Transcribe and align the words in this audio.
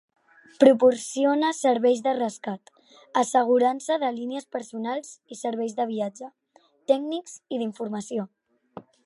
Proporciona 0.61 1.51
serveis 1.57 2.01
de 2.07 2.13
rescat, 2.19 2.71
assegurança 3.23 3.99
de 4.05 4.09
línies 4.17 4.49
personals 4.57 5.13
i 5.37 5.39
serveis 5.43 5.77
de 5.83 5.89
viatge, 5.93 6.33
tècnics 6.95 7.39
i 7.59 7.63
d'informació. 7.63 8.29